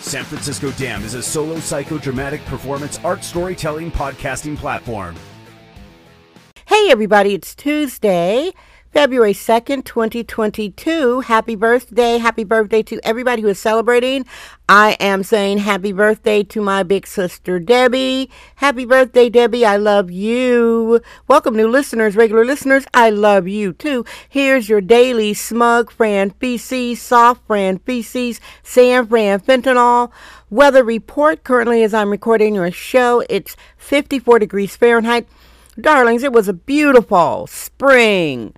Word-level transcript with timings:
San 0.00 0.24
Francisco 0.24 0.70
Dam 0.72 1.04
is 1.04 1.14
a 1.14 1.22
solo 1.22 1.56
psychodramatic 1.56 2.44
performance 2.46 2.98
art 3.04 3.22
storytelling 3.22 3.90
podcasting 3.92 4.56
platform. 4.56 5.14
Hey, 6.66 6.90
everybody, 6.90 7.34
it's 7.34 7.54
Tuesday, 7.54 8.52
February 8.92 9.32
2nd, 9.32 9.84
2022. 9.84 11.20
Happy 11.20 11.54
birthday. 11.54 12.18
Happy 12.18 12.42
birthday 12.42 12.82
to 12.82 12.98
everybody 13.04 13.40
who 13.40 13.46
is 13.46 13.60
celebrating. 13.60 14.26
I 14.68 14.96
am 14.98 15.22
saying 15.22 15.58
happy 15.58 15.92
birthday 15.92 16.42
to 16.42 16.60
my 16.60 16.82
big 16.82 17.06
sister, 17.06 17.60
Debbie. 17.60 18.28
Happy 18.56 18.84
birthday, 18.84 19.28
Debbie. 19.28 19.64
I 19.64 19.76
love 19.76 20.10
you. 20.10 21.00
Welcome, 21.28 21.54
new 21.54 21.68
listeners, 21.68 22.16
regular 22.16 22.44
listeners. 22.44 22.84
I 22.92 23.10
love 23.10 23.46
you 23.46 23.72
too. 23.74 24.04
Here's 24.28 24.68
your 24.68 24.80
daily 24.80 25.34
smug 25.34 25.92
Fran 25.92 26.30
feces, 26.30 27.00
soft 27.00 27.46
Fran 27.46 27.78
feces, 27.78 28.40
San 28.64 29.06
Fran 29.06 29.38
fentanyl 29.38 30.10
weather 30.50 30.82
report. 30.82 31.44
Currently, 31.44 31.84
as 31.84 31.94
I'm 31.94 32.10
recording 32.10 32.56
your 32.56 32.72
show, 32.72 33.22
it's 33.30 33.54
54 33.76 34.40
degrees 34.40 34.74
Fahrenheit. 34.74 35.28
Darlings, 35.80 36.24
it 36.24 36.32
was 36.32 36.48
a 36.48 36.52
beautiful 36.52 37.46
spring. 37.46 38.52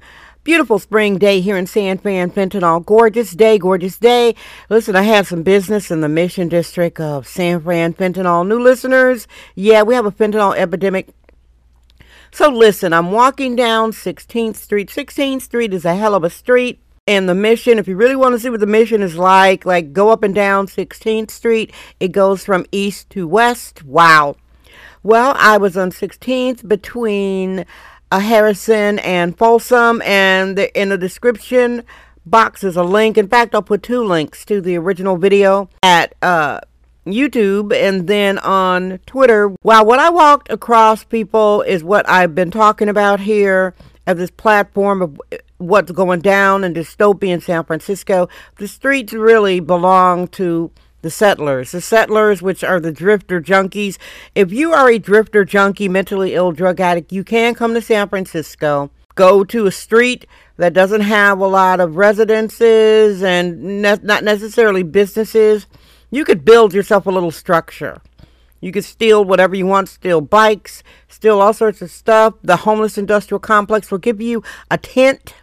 Beautiful 0.44 0.80
spring 0.80 1.18
day 1.18 1.40
here 1.40 1.56
in 1.56 1.68
San 1.68 1.98
Fran 1.98 2.28
Fentanyl. 2.32 2.84
Gorgeous 2.84 3.30
day, 3.30 3.58
gorgeous 3.58 3.96
day. 3.96 4.34
Listen, 4.68 4.96
I 4.96 5.02
have 5.02 5.28
some 5.28 5.44
business 5.44 5.88
in 5.88 6.00
the 6.00 6.08
Mission 6.08 6.48
District 6.48 6.98
of 6.98 7.28
San 7.28 7.60
Fran 7.60 7.94
Fentanyl. 7.94 8.44
New 8.44 8.60
listeners, 8.60 9.28
yeah, 9.54 9.84
we 9.84 9.94
have 9.94 10.04
a 10.04 10.10
fentanyl 10.10 10.56
epidemic. 10.56 11.06
So 12.32 12.48
listen, 12.48 12.92
I'm 12.92 13.12
walking 13.12 13.54
down 13.54 13.92
16th 13.92 14.56
Street. 14.56 14.88
16th 14.88 15.42
Street 15.42 15.72
is 15.72 15.84
a 15.84 15.94
hell 15.94 16.16
of 16.16 16.24
a 16.24 16.30
street. 16.30 16.80
And 17.06 17.28
the 17.28 17.36
mission, 17.36 17.78
if 17.78 17.86
you 17.86 17.94
really 17.94 18.16
want 18.16 18.34
to 18.34 18.40
see 18.40 18.50
what 18.50 18.58
the 18.58 18.66
mission 18.66 19.00
is 19.00 19.14
like, 19.14 19.64
like 19.64 19.92
go 19.92 20.08
up 20.10 20.24
and 20.24 20.34
down 20.34 20.66
16th 20.66 21.30
Street. 21.30 21.72
It 22.00 22.10
goes 22.10 22.44
from 22.44 22.66
east 22.72 23.10
to 23.10 23.28
west. 23.28 23.84
Wow. 23.84 24.34
Well, 25.04 25.34
I 25.36 25.56
was 25.58 25.76
on 25.76 25.90
16th 25.90 26.66
between 26.66 27.64
Harrison 28.20 28.98
and 29.00 29.36
Folsom, 29.36 30.02
and 30.02 30.56
the, 30.56 30.80
in 30.80 30.90
the 30.90 30.98
description 30.98 31.84
box 32.24 32.62
is 32.64 32.76
a 32.76 32.82
link. 32.82 33.18
In 33.18 33.28
fact, 33.28 33.54
I'll 33.54 33.62
put 33.62 33.82
two 33.82 34.02
links 34.04 34.44
to 34.46 34.60
the 34.60 34.76
original 34.76 35.16
video 35.16 35.68
at 35.82 36.14
uh, 36.22 36.60
YouTube 37.06 37.74
and 37.74 38.06
then 38.06 38.38
on 38.38 38.98
Twitter. 39.06 39.54
Wow, 39.62 39.84
what 39.84 39.98
I 39.98 40.10
walked 40.10 40.50
across, 40.50 41.04
people, 41.04 41.62
is 41.62 41.82
what 41.82 42.08
I've 42.08 42.34
been 42.34 42.50
talking 42.50 42.88
about 42.88 43.20
here 43.20 43.74
at 44.06 44.16
this 44.16 44.30
platform 44.30 45.02
of 45.02 45.20
what's 45.58 45.92
going 45.92 46.20
down 46.20 46.64
in 46.64 46.74
dystopian 46.74 47.42
San 47.42 47.64
Francisco. 47.64 48.28
The 48.56 48.68
streets 48.68 49.12
really 49.12 49.60
belong 49.60 50.28
to 50.28 50.70
the 51.02 51.10
settlers. 51.10 51.72
The 51.72 51.80
settlers, 51.80 52.40
which 52.40 52.64
are 52.64 52.80
the 52.80 52.92
drifter 52.92 53.40
junkies. 53.40 53.98
If 54.34 54.52
you 54.52 54.72
are 54.72 54.88
a 54.88 54.98
drifter 54.98 55.44
junkie, 55.44 55.88
mentally 55.88 56.34
ill 56.34 56.52
drug 56.52 56.80
addict, 56.80 57.12
you 57.12 57.24
can 57.24 57.54
come 57.54 57.74
to 57.74 57.82
San 57.82 58.08
Francisco. 58.08 58.90
Go 59.14 59.44
to 59.44 59.66
a 59.66 59.72
street 59.72 60.26
that 60.56 60.72
doesn't 60.72 61.02
have 61.02 61.38
a 61.38 61.46
lot 61.46 61.80
of 61.80 61.96
residences 61.96 63.22
and 63.22 63.82
ne- 63.82 63.98
not 64.02 64.24
necessarily 64.24 64.82
businesses. 64.82 65.66
You 66.10 66.24
could 66.24 66.44
build 66.44 66.72
yourself 66.72 67.06
a 67.06 67.10
little 67.10 67.30
structure. 67.30 68.00
You 68.60 68.70
could 68.70 68.84
steal 68.84 69.24
whatever 69.24 69.56
you 69.56 69.66
want, 69.66 69.88
steal 69.88 70.20
bikes, 70.20 70.84
steal 71.08 71.40
all 71.40 71.52
sorts 71.52 71.82
of 71.82 71.90
stuff. 71.90 72.34
The 72.42 72.58
homeless 72.58 72.96
industrial 72.96 73.40
complex 73.40 73.90
will 73.90 73.98
give 73.98 74.20
you 74.20 74.44
a 74.70 74.78
tent 74.78 75.34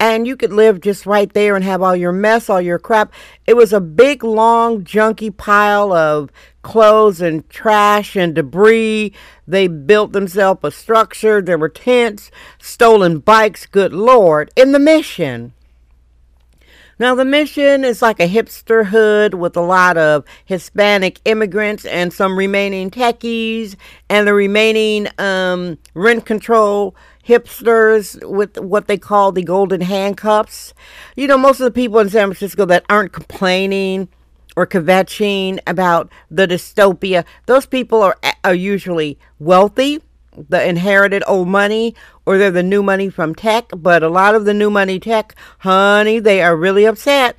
and 0.00 0.26
you 0.26 0.36
could 0.36 0.52
live 0.52 0.80
just 0.80 1.06
right 1.06 1.32
there 1.32 1.56
and 1.56 1.64
have 1.64 1.82
all 1.82 1.96
your 1.96 2.12
mess, 2.12 2.50
all 2.50 2.60
your 2.60 2.78
crap. 2.78 3.12
It 3.46 3.56
was 3.56 3.72
a 3.72 3.80
big, 3.80 4.24
long, 4.24 4.84
junky 4.84 5.34
pile 5.34 5.92
of 5.92 6.30
clothes 6.62 7.20
and 7.20 7.48
trash 7.48 8.16
and 8.16 8.34
debris. 8.34 9.12
They 9.46 9.68
built 9.68 10.12
themselves 10.12 10.60
a 10.64 10.70
structure. 10.70 11.40
There 11.40 11.58
were 11.58 11.68
tents, 11.68 12.30
stolen 12.58 13.18
bikes, 13.18 13.66
good 13.66 13.92
Lord, 13.92 14.50
in 14.56 14.72
the 14.72 14.78
mission. 14.78 15.52
Now, 16.98 17.16
the 17.16 17.24
mission 17.24 17.84
is 17.84 18.02
like 18.02 18.20
a 18.20 18.28
hipster 18.28 18.86
hood 18.86 19.34
with 19.34 19.56
a 19.56 19.60
lot 19.60 19.96
of 19.96 20.24
Hispanic 20.44 21.20
immigrants 21.24 21.84
and 21.84 22.12
some 22.12 22.38
remaining 22.38 22.88
techies 22.90 23.74
and 24.08 24.28
the 24.28 24.34
remaining 24.34 25.08
um, 25.18 25.76
rent 25.94 26.24
control 26.24 26.94
hipsters 27.26 28.22
with 28.28 28.58
what 28.58 28.86
they 28.86 28.98
call 28.98 29.32
the 29.32 29.42
golden 29.42 29.80
handcuffs. 29.80 30.74
You 31.16 31.26
know, 31.26 31.38
most 31.38 31.60
of 31.60 31.64
the 31.64 31.70
people 31.70 31.98
in 31.98 32.10
San 32.10 32.28
Francisco 32.28 32.64
that 32.66 32.84
aren't 32.88 33.12
complaining 33.12 34.08
or 34.56 34.66
kvetching 34.66 35.58
about 35.66 36.10
the 36.30 36.46
dystopia, 36.46 37.24
those 37.46 37.66
people 37.66 38.02
are, 38.02 38.16
are 38.44 38.54
usually 38.54 39.18
wealthy, 39.38 40.00
the 40.48 40.66
inherited 40.66 41.22
old 41.26 41.48
money, 41.48 41.94
or 42.26 42.38
they're 42.38 42.50
the 42.50 42.62
new 42.62 42.82
money 42.82 43.08
from 43.08 43.34
tech. 43.34 43.70
But 43.76 44.02
a 44.02 44.08
lot 44.08 44.34
of 44.34 44.44
the 44.44 44.54
new 44.54 44.70
money 44.70 45.00
tech, 45.00 45.34
honey, 45.58 46.18
they 46.18 46.42
are 46.42 46.56
really 46.56 46.84
upset. 46.84 47.36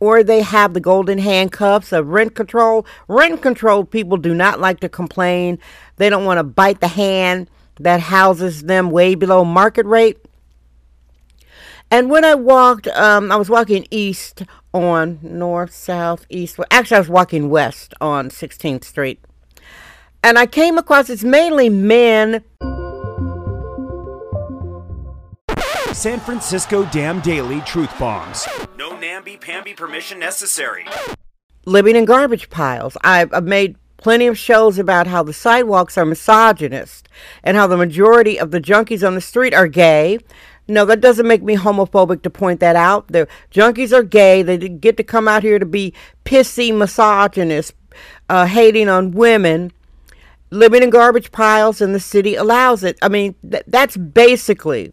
Or 0.00 0.22
they 0.22 0.42
have 0.42 0.74
the 0.74 0.80
golden 0.80 1.18
handcuffs 1.18 1.92
of 1.92 2.06
rent 2.06 2.36
control. 2.36 2.86
Rent 3.08 3.42
control 3.42 3.84
people 3.84 4.16
do 4.16 4.32
not 4.32 4.60
like 4.60 4.78
to 4.80 4.88
complain. 4.88 5.58
They 5.96 6.08
don't 6.08 6.24
want 6.24 6.38
to 6.38 6.44
bite 6.44 6.80
the 6.80 6.86
hand 6.86 7.50
that 7.80 8.00
houses 8.00 8.62
them 8.62 8.90
way 8.90 9.14
below 9.14 9.44
market 9.44 9.86
rate. 9.86 10.18
And 11.90 12.10
when 12.10 12.24
I 12.24 12.34
walked, 12.34 12.86
um, 12.88 13.32
I 13.32 13.36
was 13.36 13.48
walking 13.48 13.86
east 13.90 14.42
on 14.74 15.18
north, 15.22 15.72
south, 15.72 16.26
east. 16.28 16.58
Actually, 16.70 16.96
I 16.96 17.00
was 17.00 17.08
walking 17.08 17.48
west 17.48 17.94
on 18.00 18.28
16th 18.28 18.84
Street. 18.84 19.24
And 20.22 20.38
I 20.38 20.46
came 20.46 20.76
across 20.76 21.08
it's 21.08 21.24
mainly 21.24 21.70
men. 21.70 22.44
San 25.92 26.20
Francisco 26.20 26.84
Dam 26.86 27.20
Daily 27.20 27.60
Truth 27.62 27.98
Bombs. 27.98 28.46
No 28.76 28.96
namby-pamby 28.98 29.74
permission 29.74 30.18
necessary. 30.18 30.84
Living 31.64 31.96
in 31.96 32.04
garbage 32.04 32.50
piles. 32.50 32.96
I've, 33.02 33.32
I've 33.32 33.44
made 33.44 33.76
plenty 33.98 34.26
of 34.26 34.38
shows 34.38 34.78
about 34.78 35.06
how 35.06 35.22
the 35.22 35.32
sidewalks 35.32 35.98
are 35.98 36.06
misogynist 36.06 37.08
and 37.42 37.56
how 37.56 37.66
the 37.66 37.76
majority 37.76 38.40
of 38.40 38.50
the 38.50 38.60
junkies 38.60 39.06
on 39.06 39.14
the 39.14 39.20
street 39.20 39.52
are 39.52 39.68
gay. 39.68 40.18
No, 40.66 40.84
that 40.84 41.00
doesn't 41.00 41.26
make 41.26 41.42
me 41.42 41.56
homophobic 41.56 42.22
to 42.22 42.30
point 42.30 42.60
that 42.60 42.76
out. 42.76 43.08
The 43.08 43.26
junkies 43.52 43.92
are 43.92 44.02
gay. 44.02 44.42
They 44.42 44.56
get 44.56 44.96
to 44.98 45.02
come 45.02 45.26
out 45.26 45.42
here 45.42 45.58
to 45.58 45.66
be 45.66 45.92
pissy 46.24 46.74
misogynist, 46.74 47.74
uh, 48.28 48.46
hating 48.46 48.88
on 48.88 49.12
women, 49.12 49.72
living 50.50 50.82
in 50.82 50.90
garbage 50.90 51.32
piles, 51.32 51.80
and 51.80 51.94
the 51.94 52.00
city 52.00 52.34
allows 52.34 52.84
it. 52.84 52.98
I 53.02 53.08
mean, 53.08 53.34
th- 53.50 53.64
that's 53.66 53.96
basically 53.96 54.92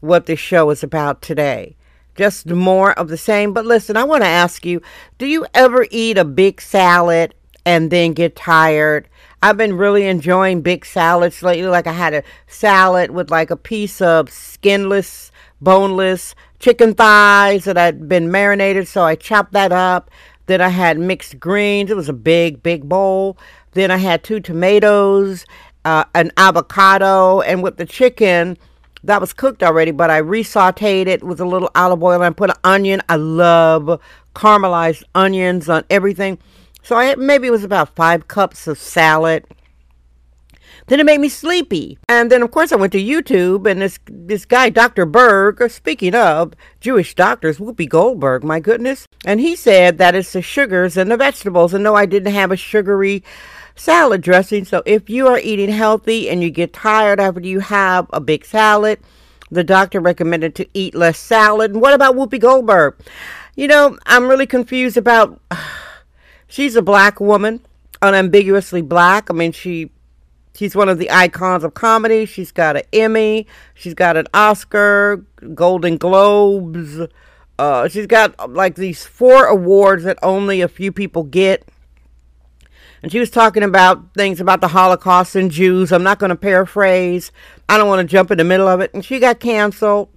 what 0.00 0.26
this 0.26 0.38
show 0.38 0.70
is 0.70 0.82
about 0.82 1.22
today. 1.22 1.76
Just 2.14 2.46
more 2.46 2.92
of 2.92 3.08
the 3.08 3.16
same. 3.16 3.52
But 3.54 3.66
listen, 3.66 3.96
I 3.96 4.04
want 4.04 4.22
to 4.22 4.28
ask 4.28 4.66
you 4.66 4.82
do 5.18 5.26
you 5.26 5.46
ever 5.54 5.86
eat 5.90 6.18
a 6.18 6.24
big 6.24 6.60
salad 6.60 7.34
and 7.64 7.90
then 7.90 8.12
get 8.12 8.36
tired. 8.36 9.08
I've 9.42 9.56
been 9.56 9.76
really 9.76 10.06
enjoying 10.06 10.60
big 10.60 10.84
salads 10.84 11.42
lately. 11.42 11.68
Like 11.68 11.86
I 11.86 11.92
had 11.92 12.14
a 12.14 12.22
salad 12.46 13.10
with 13.10 13.30
like 13.30 13.50
a 13.50 13.56
piece 13.56 14.00
of 14.00 14.30
skinless, 14.30 15.32
boneless 15.60 16.34
chicken 16.58 16.94
thighs 16.94 17.64
that 17.64 17.76
had 17.76 18.08
been 18.08 18.30
marinated, 18.30 18.86
so 18.86 19.02
I 19.02 19.14
chopped 19.14 19.52
that 19.52 19.72
up. 19.72 20.10
Then 20.46 20.60
I 20.60 20.68
had 20.68 20.98
mixed 20.98 21.40
greens. 21.40 21.90
It 21.90 21.96
was 21.96 22.08
a 22.08 22.14
big, 22.14 22.62
big 22.62 22.88
bowl. 22.88 23.38
Then 23.72 23.90
I 23.90 23.96
had 23.96 24.22
two 24.22 24.40
tomatoes, 24.40 25.46
uh, 25.84 26.04
an 26.14 26.32
avocado, 26.36 27.40
and 27.40 27.62
with 27.62 27.76
the 27.76 27.86
chicken 27.86 28.58
that 29.04 29.20
was 29.20 29.32
cooked 29.32 29.62
already, 29.62 29.92
but 29.92 30.10
I 30.10 30.20
resauteed 30.20 31.06
it 31.06 31.22
with 31.24 31.40
a 31.40 31.46
little 31.46 31.70
olive 31.74 32.02
oil 32.02 32.22
and 32.22 32.36
put 32.36 32.50
an 32.50 32.56
onion. 32.64 33.00
I 33.08 33.16
love 33.16 34.00
caramelized 34.34 35.04
onions 35.14 35.68
on 35.68 35.84
everything. 35.88 36.38
So 36.82 36.96
I 36.96 37.14
maybe 37.14 37.48
it 37.48 37.52
was 37.52 37.64
about 37.64 37.94
five 37.94 38.28
cups 38.28 38.66
of 38.66 38.78
salad. 38.78 39.44
Then 40.86 40.98
it 40.98 41.06
made 41.06 41.20
me 41.20 41.28
sleepy. 41.28 41.98
And 42.08 42.32
then, 42.32 42.42
of 42.42 42.50
course, 42.50 42.72
I 42.72 42.76
went 42.76 42.92
to 42.94 43.02
YouTube, 43.02 43.70
and 43.70 43.80
this 43.80 44.00
this 44.06 44.44
guy, 44.44 44.70
Dr. 44.70 45.06
Berg, 45.06 45.70
speaking 45.70 46.14
of 46.16 46.54
Jewish 46.80 47.14
doctors, 47.14 47.58
Whoopi 47.58 47.88
Goldberg, 47.88 48.42
my 48.42 48.58
goodness, 48.58 49.06
and 49.24 49.40
he 49.40 49.54
said 49.54 49.98
that 49.98 50.14
it's 50.16 50.32
the 50.32 50.42
sugars 50.42 50.96
and 50.96 51.10
the 51.10 51.16
vegetables. 51.16 51.74
And 51.74 51.84
no, 51.84 51.94
I 51.94 52.06
didn't 52.06 52.32
have 52.32 52.50
a 52.50 52.56
sugary 52.56 53.22
salad 53.76 54.20
dressing. 54.20 54.64
So 54.64 54.82
if 54.84 55.08
you 55.08 55.28
are 55.28 55.38
eating 55.38 55.70
healthy 55.70 56.28
and 56.28 56.42
you 56.42 56.50
get 56.50 56.72
tired 56.72 57.20
after 57.20 57.40
you 57.40 57.60
have 57.60 58.06
a 58.12 58.20
big 58.20 58.44
salad, 58.44 58.98
the 59.50 59.64
doctor 59.64 60.00
recommended 60.00 60.54
to 60.56 60.68
eat 60.74 60.94
less 60.94 61.18
salad. 61.18 61.72
And 61.72 61.80
what 61.80 61.94
about 61.94 62.16
Whoopi 62.16 62.40
Goldberg? 62.40 62.96
You 63.54 63.68
know, 63.68 63.96
I'm 64.06 64.28
really 64.28 64.46
confused 64.46 64.96
about. 64.96 65.40
She's 66.50 66.74
a 66.74 66.82
black 66.82 67.20
woman, 67.20 67.60
unambiguously 68.02 68.82
black. 68.82 69.30
I 69.30 69.34
mean, 69.34 69.52
she 69.52 69.92
she's 70.52 70.74
one 70.74 70.88
of 70.88 70.98
the 70.98 71.08
icons 71.08 71.62
of 71.62 71.74
comedy. 71.74 72.26
She's 72.26 72.50
got 72.50 72.76
an 72.76 72.82
Emmy, 72.92 73.46
she's 73.72 73.94
got 73.94 74.16
an 74.16 74.26
Oscar, 74.34 75.24
Golden 75.54 75.96
Globes. 75.96 77.06
Uh, 77.56 77.86
she's 77.86 78.08
got 78.08 78.52
like 78.52 78.74
these 78.74 79.06
four 79.06 79.46
awards 79.46 80.02
that 80.02 80.18
only 80.24 80.60
a 80.60 80.66
few 80.66 80.90
people 80.90 81.22
get. 81.22 81.68
And 83.00 83.12
she 83.12 83.20
was 83.20 83.30
talking 83.30 83.62
about 83.62 84.12
things 84.14 84.40
about 84.40 84.60
the 84.60 84.68
Holocaust 84.68 85.36
and 85.36 85.52
Jews. 85.52 85.92
I'm 85.92 86.02
not 86.02 86.18
going 86.18 86.30
to 86.30 86.36
paraphrase. 86.36 87.30
I 87.68 87.78
don't 87.78 87.88
want 87.88 88.00
to 88.00 88.10
jump 88.10 88.32
in 88.32 88.38
the 88.38 88.44
middle 88.44 88.66
of 88.66 88.80
it. 88.80 88.92
And 88.92 89.04
she 89.04 89.20
got 89.20 89.38
canceled. 89.38 90.08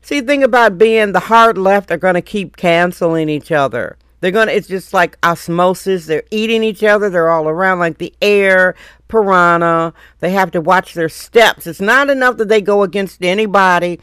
See, 0.00 0.20
the 0.20 0.26
thing 0.28 0.44
about 0.44 0.78
being 0.78 1.10
the 1.10 1.20
hard 1.20 1.58
left 1.58 1.90
are 1.90 1.96
going 1.96 2.14
to 2.14 2.22
keep 2.22 2.56
canceling 2.56 3.28
each 3.28 3.50
other. 3.50 3.98
They're 4.20 4.30
to, 4.48 4.48
it's 4.48 4.68
just 4.68 4.94
like 4.94 5.18
osmosis. 5.22 6.06
They're 6.06 6.24
eating 6.30 6.62
each 6.62 6.82
other. 6.82 7.10
They're 7.10 7.30
all 7.30 7.48
around 7.48 7.78
like 7.78 7.98
the 7.98 8.14
air, 8.22 8.74
piranha. 9.08 9.92
They 10.20 10.30
have 10.30 10.50
to 10.52 10.60
watch 10.60 10.94
their 10.94 11.08
steps. 11.08 11.66
It's 11.66 11.80
not 11.80 12.10
enough 12.10 12.36
that 12.38 12.48
they 12.48 12.60
go 12.60 12.82
against 12.82 13.22
anybody 13.22 14.00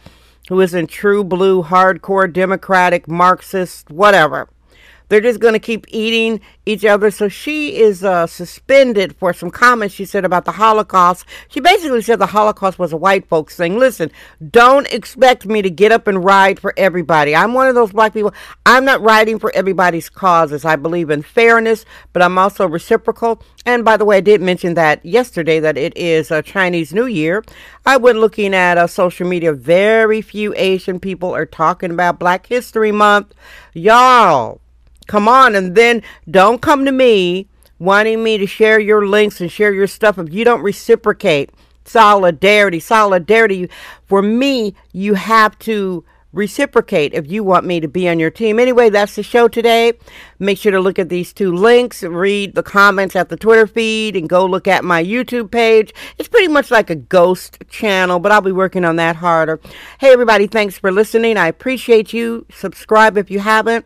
who 0.49 0.59
is 0.61 0.73
in 0.73 0.87
true 0.87 1.23
blue, 1.23 1.63
hardcore, 1.63 2.31
democratic, 2.31 3.07
Marxist, 3.07 3.89
whatever. 3.89 4.49
They're 5.09 5.21
just 5.21 5.39
going 5.39 5.53
to 5.53 5.59
keep 5.59 5.85
eating 5.89 6.41
each 6.65 6.85
other. 6.85 7.11
So 7.11 7.27
she 7.27 7.75
is 7.77 8.03
uh, 8.03 8.27
suspended 8.27 9.15
for 9.15 9.33
some 9.33 9.51
comments 9.51 9.93
she 9.93 10.05
said 10.05 10.25
about 10.25 10.45
the 10.45 10.53
Holocaust. 10.53 11.25
She 11.49 11.59
basically 11.59 12.01
said 12.01 12.19
the 12.19 12.27
Holocaust 12.27 12.79
was 12.79 12.93
a 12.93 12.97
white 12.97 13.27
folks 13.27 13.55
thing. 13.55 13.77
Listen, 13.77 14.11
don't 14.51 14.91
expect 14.91 15.45
me 15.45 15.61
to 15.61 15.69
get 15.69 15.91
up 15.91 16.07
and 16.07 16.23
ride 16.23 16.59
for 16.59 16.73
everybody. 16.77 17.35
I'm 17.35 17.53
one 17.53 17.67
of 17.67 17.75
those 17.75 17.91
black 17.91 18.13
people. 18.13 18.33
I'm 18.65 18.85
not 18.85 19.01
riding 19.01 19.39
for 19.39 19.51
everybody's 19.55 20.09
causes. 20.09 20.65
I 20.65 20.75
believe 20.75 21.09
in 21.09 21.21
fairness, 21.21 21.85
but 22.13 22.21
I'm 22.21 22.37
also 22.37 22.67
reciprocal. 22.67 23.41
And 23.65 23.85
by 23.85 23.97
the 23.97 24.05
way, 24.05 24.17
I 24.17 24.21
did 24.21 24.41
mention 24.41 24.73
that 24.75 25.05
yesterday 25.05 25.59
that 25.59 25.77
it 25.77 25.95
is 25.97 26.31
a 26.31 26.41
Chinese 26.41 26.93
New 26.93 27.05
Year. 27.05 27.43
I 27.85 27.97
went 27.97 28.19
looking 28.19 28.53
at 28.53 28.77
uh, 28.77 28.87
social 28.87 29.27
media. 29.27 29.53
Very 29.53 30.21
few 30.21 30.53
Asian 30.55 30.99
people 30.99 31.33
are 31.33 31.45
talking 31.45 31.91
about 31.91 32.19
Black 32.19 32.45
History 32.45 32.91
Month. 32.91 33.33
Y'all, 33.73 34.61
Come 35.07 35.27
on, 35.27 35.55
and 35.55 35.75
then 35.75 36.01
don't 36.29 36.61
come 36.61 36.85
to 36.85 36.91
me 36.91 37.47
wanting 37.79 38.23
me 38.23 38.37
to 38.37 38.47
share 38.47 38.79
your 38.79 39.05
links 39.05 39.41
and 39.41 39.51
share 39.51 39.73
your 39.73 39.87
stuff 39.87 40.17
if 40.17 40.33
you 40.33 40.45
don't 40.45 40.61
reciprocate. 40.61 41.51
Solidarity, 41.85 42.79
solidarity. 42.79 43.69
For 44.05 44.21
me, 44.21 44.73
you 44.93 45.15
have 45.15 45.59
to 45.59 46.05
reciprocate 46.31 47.13
if 47.13 47.29
you 47.29 47.43
want 47.43 47.65
me 47.65 47.79
to 47.79 47.87
be 47.87 48.09
on 48.09 48.19
your 48.19 48.31
team. 48.31 48.59
Anyway, 48.59 48.89
that's 48.89 49.15
the 49.15 49.23
show 49.23 49.47
today. 49.47 49.93
Make 50.39 50.57
sure 50.57 50.71
to 50.71 50.79
look 50.79 50.97
at 50.97 51.09
these 51.09 51.31
two 51.31 51.53
links, 51.53 52.01
read 52.01 52.55
the 52.55 52.63
comments 52.63 53.15
at 53.15 53.29
the 53.29 53.37
Twitter 53.37 53.67
feed, 53.67 54.15
and 54.15 54.27
go 54.27 54.45
look 54.45 54.67
at 54.67 54.83
my 54.83 55.03
YouTube 55.03 55.51
page. 55.51 55.93
It's 56.17 56.29
pretty 56.29 56.47
much 56.47 56.71
like 56.71 56.89
a 56.89 56.95
ghost 56.95 57.59
channel, 57.69 58.19
but 58.19 58.31
I'll 58.31 58.41
be 58.41 58.51
working 58.51 58.83
on 58.83 58.95
that 58.95 59.17
harder. 59.17 59.59
Hey, 59.99 60.11
everybody, 60.11 60.47
thanks 60.47 60.77
for 60.77 60.91
listening. 60.91 61.37
I 61.37 61.47
appreciate 61.47 62.13
you. 62.13 62.45
Subscribe 62.51 63.17
if 63.17 63.29
you 63.29 63.39
haven't. 63.39 63.85